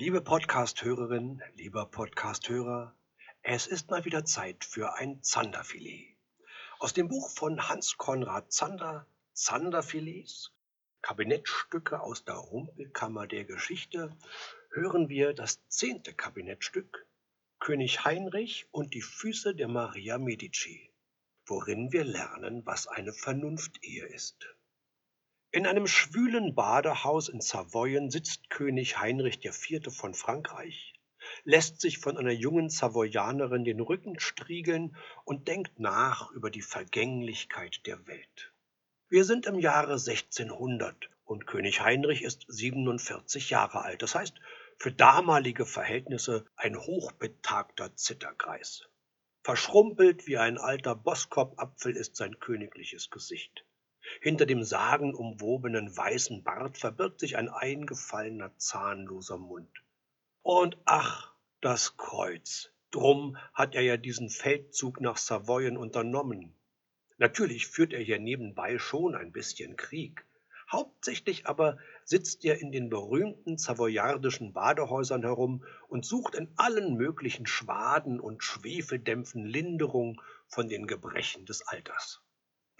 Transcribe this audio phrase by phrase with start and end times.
[0.00, 2.94] Liebe Podcast-Hörerin, lieber Podcast-Hörer,
[3.42, 6.16] es ist mal wieder Zeit für ein Zanderfilet.
[6.78, 10.52] Aus dem Buch von Hans Konrad Zander, Zanderfilets,
[11.02, 14.16] Kabinettstücke aus der Rumpelkammer der Geschichte,
[14.70, 17.04] hören wir das zehnte Kabinettstück,
[17.58, 20.92] König Heinrich und die Füße der Maria Medici,
[21.44, 24.46] worin wir lernen, was eine Vernunftehe ist.
[25.50, 29.90] In einem schwülen Badehaus in Savoyen sitzt König Heinrich IV.
[29.90, 30.92] von Frankreich,
[31.44, 37.86] lässt sich von einer jungen Savoyanerin den Rücken striegeln und denkt nach über die Vergänglichkeit
[37.86, 38.52] der Welt.
[39.08, 44.38] Wir sind im Jahre 1600 und König Heinrich ist 47 Jahre alt, das heißt
[44.76, 48.86] für damalige Verhältnisse ein hochbetagter Zitterkreis.
[49.42, 53.64] Verschrumpelt wie ein alter Boskop-Apfel ist sein königliches Gesicht.
[54.20, 59.70] Hinter dem sagenumwobenen weißen Bart verbirgt sich ein eingefallener, zahnloser Mund.
[60.42, 62.70] Und ach, das Kreuz.
[62.90, 66.54] Drum hat er ja diesen Feldzug nach Savoyen unternommen.
[67.18, 70.24] Natürlich führt er hier nebenbei schon ein bisschen Krieg.
[70.70, 77.46] Hauptsächlich aber sitzt er in den berühmten savoyardischen Badehäusern herum und sucht in allen möglichen
[77.46, 82.22] Schwaden und Schwefeldämpfen Linderung von den Gebrechen des Alters.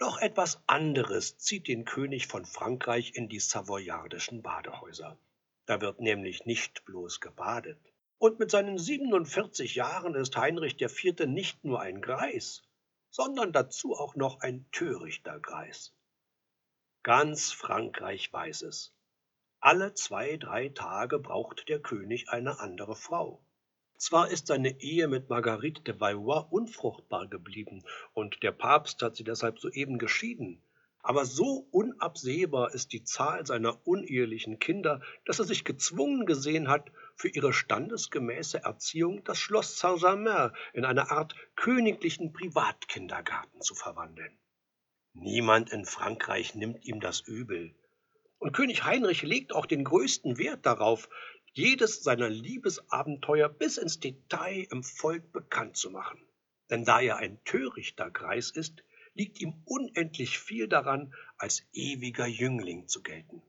[0.01, 5.17] Noch etwas anderes zieht den König von Frankreich in die savoyardischen Badehäuser.
[5.65, 7.77] Da wird nämlich nicht bloß gebadet.
[8.17, 11.25] Und mit seinen 47 Jahren ist Heinrich IV.
[11.27, 12.63] nicht nur ein Greis,
[13.09, 15.93] sondern dazu auch noch ein törichter Greis.
[17.03, 18.95] Ganz Frankreich weiß es.
[19.59, 23.43] Alle zwei, drei Tage braucht der König eine andere Frau.
[23.99, 27.83] Zwar ist seine Ehe mit Marguerite de Valois unfruchtbar geblieben
[28.13, 30.63] und der Papst hat sie deshalb soeben geschieden,
[31.01, 36.91] aber so unabsehbar ist die Zahl seiner unehelichen Kinder, dass er sich gezwungen gesehen hat,
[37.17, 44.39] für ihre standesgemäße Erziehung das Schloss Saint-Germain in eine Art königlichen Privatkindergarten zu verwandeln.
[45.11, 47.75] Niemand in Frankreich nimmt ihm das übel.
[48.37, 51.09] Und König Heinrich legt auch den größten Wert darauf,
[51.53, 56.19] jedes seiner Liebesabenteuer bis ins Detail im Volk bekannt zu machen.
[56.69, 58.83] Denn da er ein törichter Greis ist,
[59.13, 63.41] liegt ihm unendlich viel daran, als ewiger Jüngling zu gelten.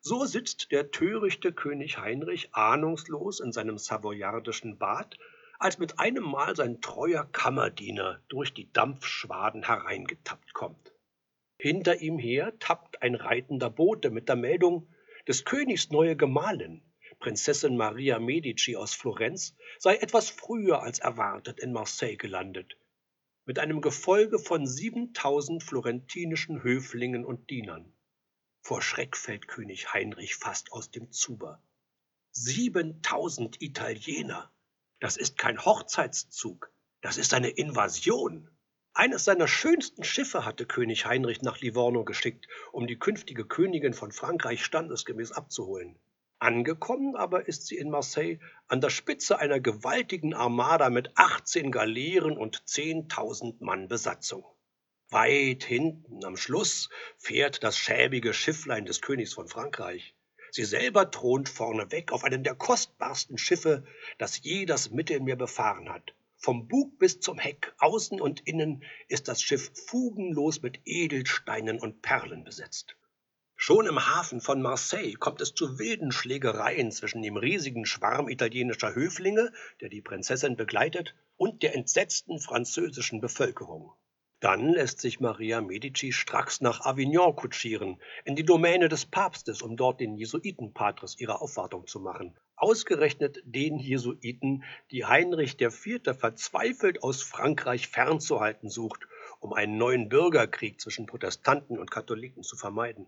[0.00, 5.18] So sitzt der törichte König Heinrich ahnungslos in seinem savoyardischen Bad,
[5.58, 10.92] als mit einem Mal sein treuer Kammerdiener durch die Dampfschwaden hereingetappt kommt.
[11.58, 14.88] Hinter ihm her tappt ein reitender Bote mit der Meldung,
[15.26, 16.82] des Königs neue Gemahlin,
[17.18, 22.76] Prinzessin Maria Medici aus Florenz, sei etwas früher als erwartet in Marseille gelandet,
[23.46, 27.92] mit einem Gefolge von siebentausend florentinischen Höflingen und Dienern.
[28.60, 31.62] Vor Schreck fällt König Heinrich fast aus dem Zuber.
[32.32, 34.52] Siebentausend Italiener!
[34.98, 38.50] Das ist kein Hochzeitszug, das ist eine Invasion.
[38.92, 44.10] Eines seiner schönsten Schiffe hatte König Heinrich nach Livorno geschickt, um die künftige Königin von
[44.10, 45.98] Frankreich standesgemäß abzuholen.
[46.46, 52.38] Angekommen aber ist sie in Marseille an der Spitze einer gewaltigen Armada mit 18 Galeeren
[52.38, 54.44] und 10.000 Mann Besatzung.
[55.10, 60.14] Weit hinten am Schluss fährt das schäbige Schifflein des Königs von Frankreich.
[60.52, 63.84] Sie selber thront vorneweg auf einem der kostbarsten Schiffe,
[64.18, 66.14] das je das Mittelmeer befahren hat.
[66.36, 72.02] Vom Bug bis zum Heck, außen und innen, ist das Schiff fugenlos mit Edelsteinen und
[72.02, 72.94] Perlen besetzt.
[73.58, 78.94] Schon im Hafen von Marseille kommt es zu wilden Schlägereien zwischen dem riesigen Schwarm italienischer
[78.94, 79.50] Höflinge,
[79.80, 83.94] der die Prinzessin begleitet, und der entsetzten französischen Bevölkerung.
[84.40, 89.78] Dann lässt sich Maria Medici stracks nach Avignon kutschieren, in die Domäne des Papstes, um
[89.78, 92.38] dort den Jesuitenpatres ihre Aufwartung zu machen.
[92.56, 96.02] Ausgerechnet den Jesuiten, die Heinrich IV.
[96.14, 99.08] verzweifelt aus Frankreich fernzuhalten sucht,
[99.40, 103.06] um einen neuen Bürgerkrieg zwischen Protestanten und Katholiken zu vermeiden.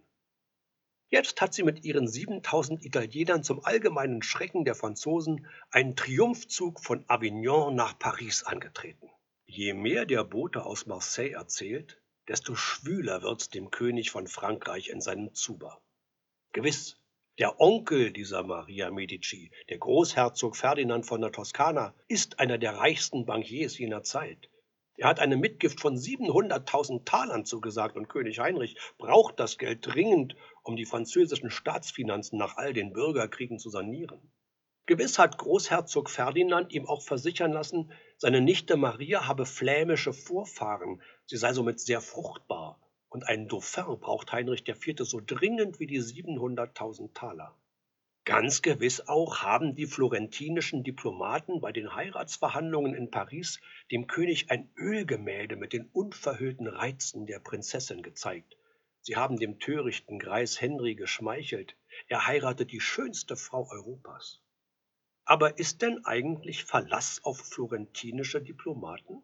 [1.10, 7.02] Jetzt hat sie mit ihren 7000 Italienern zum allgemeinen Schrecken der Franzosen einen Triumphzug von
[7.08, 9.08] Avignon nach Paris angetreten.
[9.46, 15.00] Je mehr der Bote aus Marseille erzählt, desto schwüler wird's dem König von Frankreich in
[15.00, 15.80] seinem Zuber.
[16.52, 17.00] Gewiss,
[17.38, 23.24] der Onkel dieser Maria Medici, der Großherzog Ferdinand von der Toskana, ist einer der reichsten
[23.24, 24.50] Bankiers jener Zeit.
[24.98, 30.34] Er hat eine Mitgift von 700.000 Talern zugesagt und König Heinrich braucht das Geld dringend,
[30.64, 34.32] um die französischen Staatsfinanzen nach all den Bürgerkriegen zu sanieren.
[34.86, 41.36] Gewiss hat Großherzog Ferdinand ihm auch versichern lassen, seine Nichte Maria habe flämische Vorfahren, sie
[41.36, 44.96] sei somit sehr fruchtbar, und einen Dauphin braucht Heinrich IV.
[45.00, 47.54] so dringend wie die 700.000 Taler.
[48.28, 53.58] Ganz gewiss auch haben die florentinischen Diplomaten bei den Heiratsverhandlungen in Paris
[53.90, 58.58] dem König ein Ölgemälde mit den unverhüllten Reizen der Prinzessin gezeigt.
[59.00, 61.74] Sie haben dem törichten Greis Henry geschmeichelt.
[62.08, 64.42] Er heiratet die schönste Frau Europas.
[65.24, 69.22] Aber ist denn eigentlich Verlass auf florentinische Diplomaten?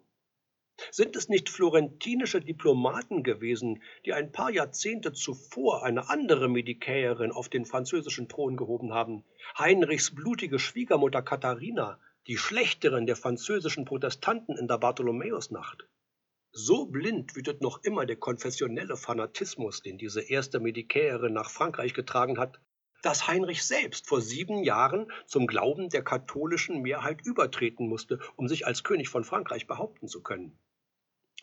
[0.90, 7.48] Sind es nicht florentinische Diplomaten gewesen, die ein paar Jahrzehnte zuvor eine andere Medikäerin auf
[7.48, 9.24] den französischen Thron gehoben haben,
[9.58, 11.98] Heinrichs blutige Schwiegermutter Katharina,
[12.28, 15.88] die Schlechterin der französischen Protestanten in der Bartholomäusnacht?
[16.52, 22.38] So blind wütet noch immer der konfessionelle Fanatismus, den diese erste Medikäerin nach Frankreich getragen
[22.38, 22.60] hat,
[23.02, 28.66] dass Heinrich selbst vor sieben Jahren zum Glauben der katholischen Mehrheit übertreten musste, um sich
[28.66, 30.56] als König von Frankreich behaupten zu können.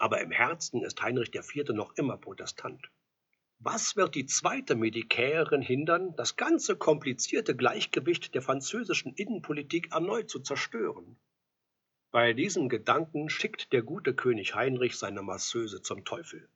[0.02, 1.70] Aber im Herzen ist Heinrich IV.
[1.74, 2.90] noch immer Protestant.
[3.60, 10.40] Was wird die zweite Medikäerin hindern, das ganze komplizierte Gleichgewicht der französischen Innenpolitik erneut zu
[10.40, 11.20] zerstören?
[12.10, 16.50] Bei diesem Gedanken schickt der gute König Heinrich seine Masseuse zum Teufel.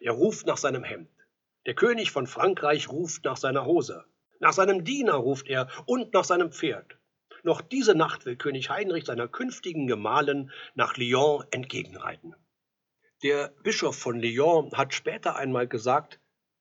[0.00, 1.08] Er ruft nach seinem Hemd.
[1.66, 4.04] Der König von Frankreich ruft nach seiner Hose.
[4.40, 6.98] Nach seinem Diener ruft er und nach seinem Pferd.
[7.44, 12.34] Noch diese Nacht will König Heinrich seiner künftigen Gemahlin nach Lyon entgegenreiten.
[13.24, 16.20] Der Bischof von Lyon hat später einmal gesagt,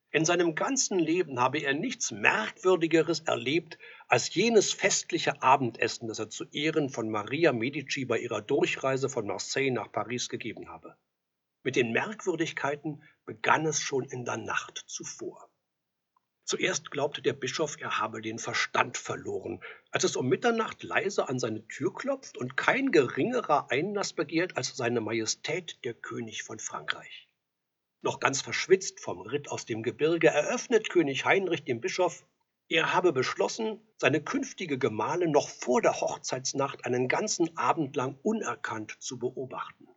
[0.09, 3.77] in seinem ganzen Leben habe er nichts Merkwürdigeres erlebt
[4.07, 9.27] als jenes festliche Abendessen, das er zu Ehren von Maria Medici bei ihrer Durchreise von
[9.27, 10.97] Marseille nach Paris gegeben habe.
[11.61, 15.46] Mit den Merkwürdigkeiten begann es schon in der Nacht zuvor.
[16.47, 19.59] Zuerst glaubte der Bischof, er habe den Verstand verloren,
[19.91, 24.73] als es um Mitternacht leise an seine Tür klopft und kein geringerer Einlass begehrt als
[24.77, 27.27] seine Majestät der König von Frankreich.
[28.01, 32.25] Noch ganz verschwitzt vom Ritt aus dem Gebirge eröffnet König Heinrich dem Bischof,
[32.69, 38.95] er habe beschlossen, seine künftige Gemahlin noch vor der Hochzeitsnacht einen ganzen Abend lang unerkannt
[38.99, 39.89] zu beobachten.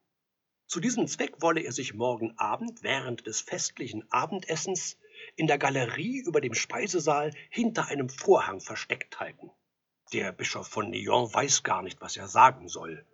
[0.66, 4.96] Zu diesem Zweck wolle er sich morgen Abend während des festlichen Abendessens
[5.36, 9.50] in der Galerie über dem Speisesaal hinter einem Vorhang versteckt halten.
[10.12, 13.06] Der Bischof von Lyon weiß gar nicht, was er sagen soll.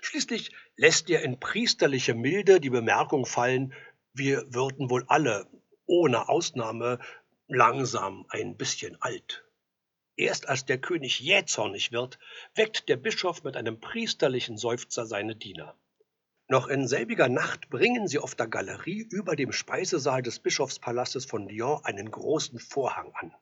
[0.00, 3.74] Schließlich lässt er in priesterliche Milde die Bemerkung fallen,
[4.12, 5.46] wir würden wohl alle,
[5.86, 6.98] ohne Ausnahme,
[7.46, 9.44] langsam ein bisschen alt.
[10.16, 12.18] Erst als der König jähzornig wird,
[12.54, 15.78] weckt der Bischof mit einem priesterlichen Seufzer seine Diener.
[16.50, 21.46] Noch in selbiger Nacht bringen sie auf der Galerie über dem Speisesaal des Bischofspalastes von
[21.46, 23.34] Lyon einen großen Vorhang an.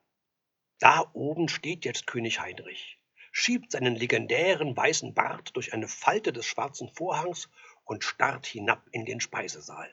[0.79, 2.99] Da oben steht jetzt König Heinrich,
[3.31, 7.49] schiebt seinen legendären weißen Bart durch eine Falte des schwarzen Vorhangs
[7.85, 9.89] und starrt hinab in den Speisesaal.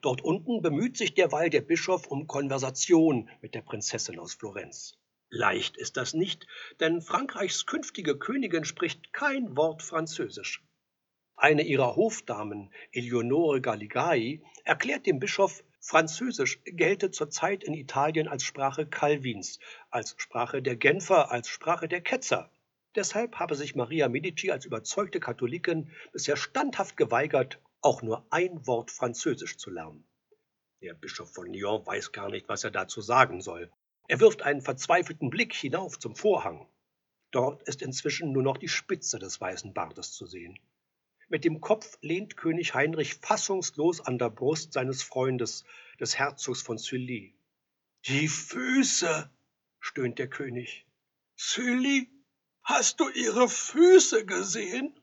[0.00, 4.96] Dort unten bemüht sich derweil der Bischof um Konversation mit der Prinzessin aus Florenz.
[5.28, 6.46] Leicht ist das nicht,
[6.78, 10.62] denn Frankreichs künftige Königin spricht kein Wort Französisch.
[11.42, 18.86] Eine ihrer Hofdamen, Eleonore Galigai, erklärt dem Bischof, Französisch gelte zurzeit in Italien als Sprache
[18.86, 19.58] Calvins,
[19.90, 22.48] als Sprache der Genfer, als Sprache der Ketzer.
[22.94, 28.92] Deshalb habe sich Maria Medici als überzeugte Katholikin bisher standhaft geweigert, auch nur ein Wort
[28.92, 30.06] Französisch zu lernen.
[30.80, 33.68] Der Bischof von Lyon weiß gar nicht, was er dazu sagen soll.
[34.06, 36.68] Er wirft einen verzweifelten Blick hinauf zum Vorhang.
[37.32, 40.56] Dort ist inzwischen nur noch die Spitze des weißen Bartes zu sehen.
[41.32, 45.64] Mit dem Kopf lehnt König Heinrich fassungslos an der Brust seines Freundes,
[45.98, 47.32] des Herzogs von Sully.
[48.04, 49.30] Die Füße,
[49.80, 50.84] stöhnt der König.
[51.34, 52.10] Sully,
[52.64, 54.94] hast du ihre Füße gesehen?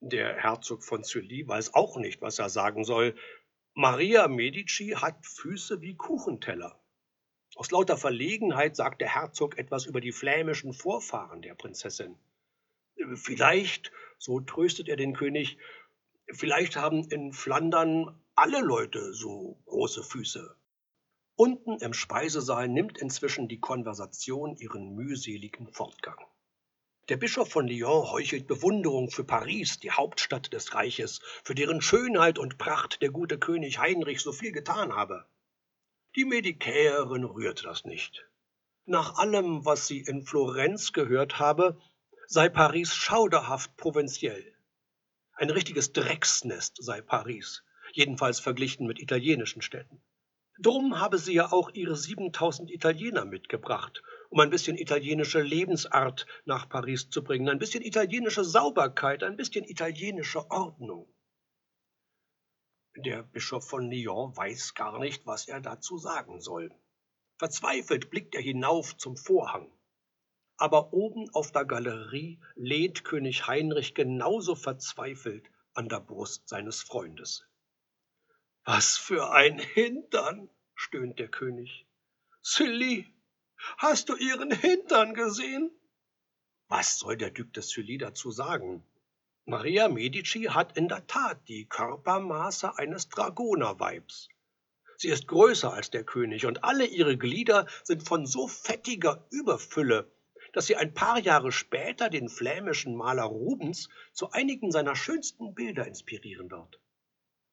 [0.00, 3.14] Der Herzog von Sully weiß auch nicht, was er sagen soll.
[3.72, 6.78] Maria Medici hat Füße wie Kuchenteller.
[7.54, 12.14] Aus lauter Verlegenheit sagt der Herzog etwas über die flämischen Vorfahren der Prinzessin.
[13.14, 13.90] Vielleicht
[14.20, 15.56] so tröstet er den König.
[16.28, 20.54] Vielleicht haben in Flandern alle Leute so große Füße.
[21.36, 26.18] Unten im Speisesaal nimmt inzwischen die Konversation ihren mühseligen Fortgang.
[27.08, 32.38] Der Bischof von Lyon heuchelt Bewunderung für Paris, die Hauptstadt des Reiches, für deren Schönheit
[32.38, 35.24] und Pracht der gute König Heinrich so viel getan habe.
[36.14, 38.28] Die Medikäerin rührt das nicht.
[38.84, 41.80] Nach allem, was sie in Florenz gehört habe,
[42.32, 44.54] sei Paris schauderhaft provinziell.
[45.32, 50.00] Ein richtiges Drecksnest sei Paris, jedenfalls verglichen mit italienischen Städten.
[50.60, 56.68] Drum habe sie ja auch ihre 7000 Italiener mitgebracht, um ein bisschen italienische Lebensart nach
[56.68, 61.12] Paris zu bringen, ein bisschen italienische Sauberkeit, ein bisschen italienische Ordnung.
[62.94, 66.70] Der Bischof von Lyon weiß gar nicht, was er dazu sagen soll.
[67.38, 69.72] Verzweifelt blickt er hinauf zum Vorhang.
[70.60, 77.46] Aber oben auf der Galerie lehnt König Heinrich genauso verzweifelt an der Brust seines Freundes.
[78.64, 81.86] Was für ein Hintern, stöhnt der König.
[82.42, 83.06] Sully,
[83.78, 85.70] hast du ihren Hintern gesehen?
[86.68, 88.84] Was soll der Duc de Sully dazu sagen?
[89.46, 94.28] Maria Medici hat in der Tat die Körpermaße eines Dragonerweibs.
[94.98, 100.12] Sie ist größer als der König und alle ihre Glieder sind von so fettiger Überfülle,
[100.52, 105.86] dass sie ein paar Jahre später den flämischen Maler Rubens zu einigen seiner schönsten Bilder
[105.86, 106.80] inspirieren wird.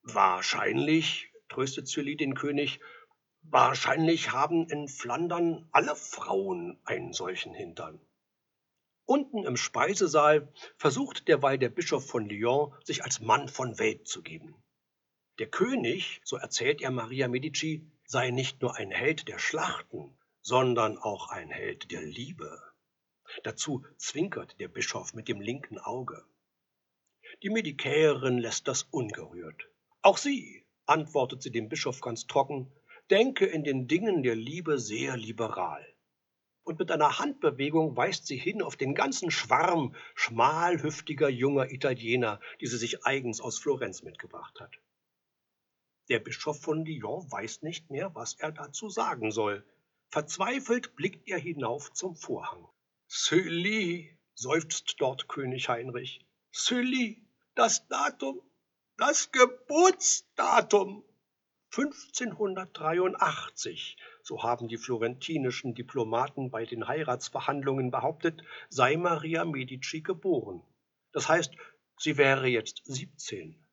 [0.03, 2.79] Wahrscheinlich, tröstet Sully den König,
[3.41, 7.99] wahrscheinlich haben in Flandern alle Frauen einen solchen Hintern.
[9.05, 14.21] Unten im Speisesaal versucht derweil der Bischof von Lyon, sich als Mann von Welt zu
[14.21, 14.55] geben.
[15.39, 20.97] Der König, so erzählt er Maria Medici, sei nicht nur ein Held der Schlachten, sondern
[20.97, 22.66] auch ein Held der Liebe.
[23.43, 26.23] Dazu zwinkert der Bischof mit dem linken Auge.
[27.43, 29.67] Die Medikäerin lässt das ungerührt.
[30.01, 32.71] Auch sie, antwortet sie dem Bischof ganz trocken,
[33.09, 35.85] denke in den Dingen der Liebe sehr liberal.
[36.63, 42.67] Und mit einer Handbewegung weist sie hin auf den ganzen Schwarm schmalhüftiger junger Italiener, die
[42.67, 44.77] sie sich eigens aus Florenz mitgebracht hat.
[46.09, 49.65] Der Bischof von Lyon weiß nicht mehr, was er dazu sagen soll.
[50.09, 52.67] Verzweifelt blickt er hinauf zum Vorhang.
[53.07, 56.25] Sully, seufzt dort König Heinrich.
[56.51, 58.41] Sully, das Datum,
[58.97, 61.05] das Geburtsdatum.
[61.71, 70.63] 1583, so haben die florentinischen Diplomaten bei den Heiratsverhandlungen behauptet, sei Maria Medici geboren.
[71.11, 71.53] Das heißt,
[71.97, 73.63] sie wäre jetzt 17.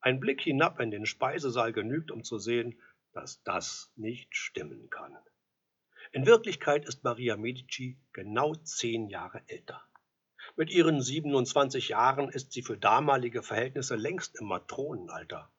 [0.00, 2.78] Ein Blick hinab in den Speisesaal genügt, um zu sehen,
[3.12, 5.16] dass das nicht stimmen kann.
[6.12, 9.82] In Wirklichkeit ist Maria Medici genau zehn Jahre älter.
[10.56, 15.50] Mit ihren 27 Jahren ist sie für damalige Verhältnisse längst im Matronenalter.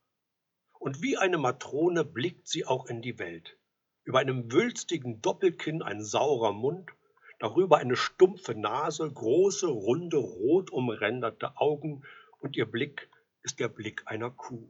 [0.80, 3.58] Und wie eine Matrone blickt sie auch in die Welt.
[4.04, 6.92] Über einem wülstigen Doppelkinn ein saurer Mund,
[7.40, 12.04] darüber eine stumpfe Nase, große, runde, rot umränderte Augen
[12.40, 13.10] und ihr Blick
[13.44, 14.70] ist der Blick einer Kuh.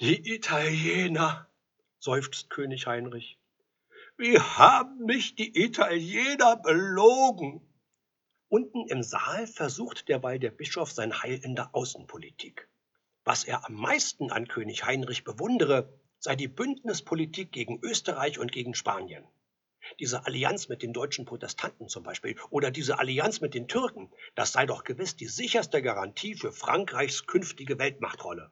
[0.00, 1.48] Die Italiener,
[1.98, 3.38] seufzt König Heinrich.
[4.18, 7.60] Wie haben mich die Italiener belogen?
[8.48, 12.66] Unten im Saal versucht derweil der Bischof sein Heil in der Außenpolitik.
[13.24, 18.74] Was er am meisten an König Heinrich bewundere, sei die Bündnispolitik gegen Österreich und gegen
[18.74, 19.28] Spanien.
[20.00, 24.50] Diese Allianz mit den deutschen Protestanten zum Beispiel oder diese Allianz mit den Türken, das
[24.50, 28.50] sei doch gewiss die sicherste Garantie für Frankreichs künftige Weltmachtrolle.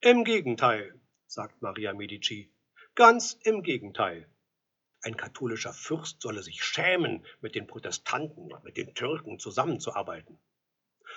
[0.00, 2.50] Im Gegenteil, sagt Maria Medici,
[2.94, 4.28] ganz im Gegenteil.
[5.02, 10.38] Ein katholischer Fürst solle sich schämen, mit den Protestanten und mit den Türken zusammenzuarbeiten.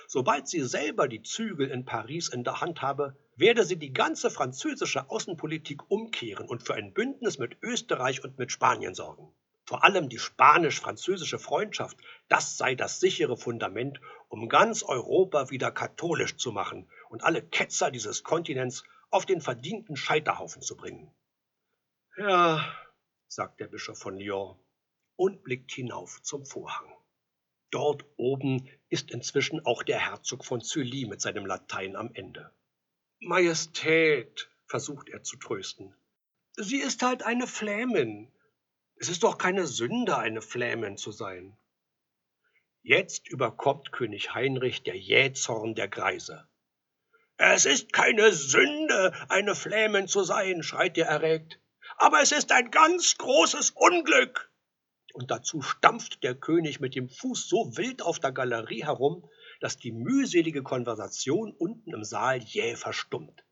[0.07, 4.29] Sobald sie selber die Zügel in Paris in der Hand habe, werde sie die ganze
[4.31, 9.31] französische Außenpolitik umkehren und für ein Bündnis mit Österreich und mit Spanien sorgen.
[9.65, 13.99] Vor allem die spanisch-französische Freundschaft, das sei das sichere Fundament,
[14.29, 19.95] um ganz Europa wieder katholisch zu machen und alle Ketzer dieses Kontinents auf den verdienten
[19.95, 21.11] Scheiterhaufen zu bringen.
[22.17, 22.63] Ja,
[23.27, 24.57] sagt der Bischof von Lyon
[25.15, 26.91] und blickt hinauf zum Vorhang.
[27.71, 32.51] Dort oben ist inzwischen auch der Herzog von Sully mit seinem Latein am Ende.
[33.19, 35.93] Majestät, versucht er zu trösten.
[36.57, 38.31] Sie ist halt eine Flämin.
[38.97, 41.57] Es ist doch keine Sünde, eine Flämin zu sein.
[42.81, 46.47] Jetzt überkommt König Heinrich der Jähzorn der Greise.
[47.37, 51.59] Es ist keine Sünde, eine Flämin zu sein, schreit er erregt,
[51.97, 54.51] aber es ist ein ganz großes Unglück
[55.15, 59.29] und dazu stampft der König mit dem Fuß so wild auf der Galerie herum,
[59.61, 63.45] dass die mühselige Konversation unten im Saal jäh verstummt.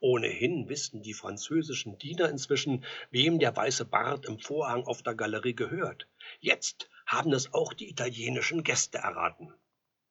[0.00, 5.54] Ohnehin wissen die französischen Diener inzwischen, wem der weiße Bart im Vorhang auf der Galerie
[5.54, 6.08] gehört.
[6.40, 9.54] Jetzt haben es auch die italienischen Gäste erraten.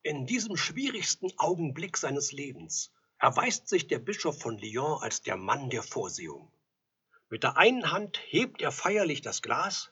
[0.01, 5.69] In diesem schwierigsten Augenblick seines Lebens erweist sich der Bischof von Lyon als der Mann
[5.69, 6.51] der Vorsehung.
[7.29, 9.91] Mit der einen Hand hebt er feierlich das Glas,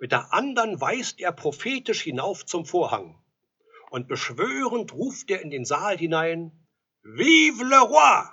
[0.00, 3.22] mit der anderen weist er prophetisch hinauf zum Vorhang.
[3.90, 6.66] Und beschwörend ruft er in den Saal hinein,
[7.02, 8.28] Vive le roi!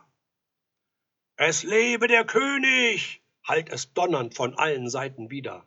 [1.35, 3.21] Es lebe der König!
[3.43, 5.65] hallt es donnernd von allen Seiten wieder.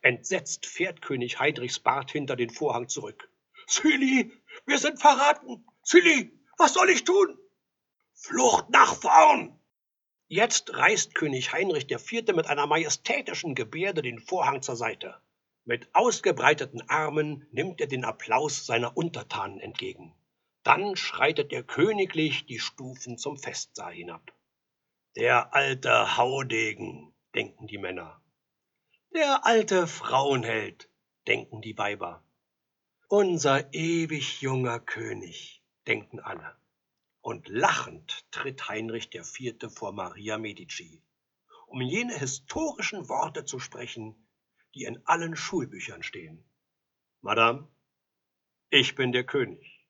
[0.00, 3.30] Entsetzt fährt König Heidrichs Bart hinter den Vorhang zurück.
[3.66, 4.32] Silly,
[4.66, 5.66] wir sind verraten!
[5.82, 7.38] Silly, was soll ich tun?
[8.14, 9.53] Flucht nach vorn!
[10.36, 12.34] Jetzt reißt König Heinrich IV.
[12.34, 15.14] mit einer majestätischen Gebärde den Vorhang zur Seite.
[15.64, 20.12] Mit ausgebreiteten Armen nimmt er den Applaus seiner Untertanen entgegen.
[20.64, 24.34] Dann schreitet er königlich die Stufen zum Festsaal hinab.
[25.14, 28.20] Der alte Haudegen, denken die Männer.
[29.14, 30.90] Der alte Frauenheld,
[31.28, 32.24] denken die Weiber.
[33.06, 36.56] Unser ewig junger König, denken alle.
[37.24, 39.72] Und lachend tritt Heinrich IV.
[39.74, 41.02] vor Maria Medici,
[41.66, 44.28] um jene historischen Worte zu sprechen,
[44.74, 46.44] die in allen Schulbüchern stehen.
[47.22, 47.66] Madame,
[48.68, 49.88] ich bin der König.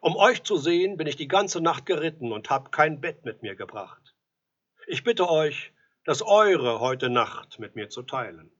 [0.00, 3.42] Um euch zu sehen, bin ich die ganze Nacht geritten und hab kein Bett mit
[3.42, 4.16] mir gebracht.
[4.88, 5.72] Ich bitte euch,
[6.02, 8.50] das eure heute Nacht mit mir zu teilen.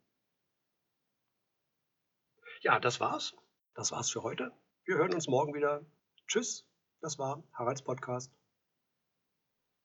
[2.61, 3.35] Ja, das war's.
[3.75, 4.53] Das war's für heute.
[4.85, 5.85] Wir hören uns morgen wieder.
[6.29, 6.65] Tschüss.
[7.05, 8.33] Das war Haralds Podcast.